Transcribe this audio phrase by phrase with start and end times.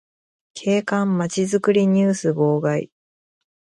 [0.55, 2.89] 景観まちづくりニュース号外